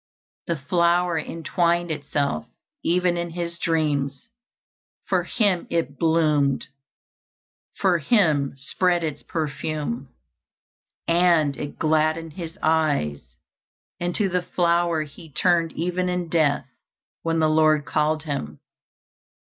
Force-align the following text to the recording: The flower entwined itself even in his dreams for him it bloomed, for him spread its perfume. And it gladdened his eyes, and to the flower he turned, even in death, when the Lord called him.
The 0.47 0.55
flower 0.55 1.19
entwined 1.19 1.91
itself 1.91 2.47
even 2.81 3.17
in 3.17 3.29
his 3.29 3.59
dreams 3.59 4.29
for 5.05 5.21
him 5.25 5.67
it 5.69 5.99
bloomed, 5.99 6.65
for 7.75 7.99
him 7.99 8.55
spread 8.57 9.03
its 9.03 9.21
perfume. 9.21 10.09
And 11.07 11.55
it 11.55 11.77
gladdened 11.77 12.33
his 12.33 12.57
eyes, 12.63 13.37
and 13.99 14.15
to 14.15 14.27
the 14.27 14.41
flower 14.41 15.03
he 15.03 15.29
turned, 15.29 15.71
even 15.73 16.09
in 16.09 16.29
death, 16.29 16.65
when 17.21 17.37
the 17.37 17.47
Lord 17.47 17.85
called 17.85 18.23
him. 18.23 18.59